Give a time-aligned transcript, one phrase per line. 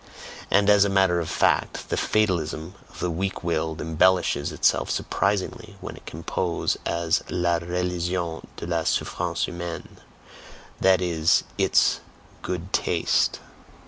[0.49, 5.75] And as a matter of fact, the fatalism of the weak willed embellishes itself surprisingly
[5.79, 9.97] when it can pose as "la religion de la souffrance humaine";
[10.79, 11.99] that is ITS
[12.41, 13.41] "good taste."